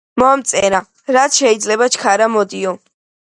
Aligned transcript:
მომწერა, 0.21 0.79
რაც 1.17 1.37
შეიძლება 1.41 1.89
ჩქარა 1.97 2.31
მოდიო. 2.37 2.75